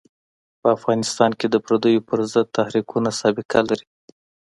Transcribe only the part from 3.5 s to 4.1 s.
لري.